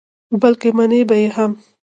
بلکې 0.41 0.69
منې 0.77 1.01
به 1.09 1.15
یې 1.21 1.27
هم. 1.35 1.51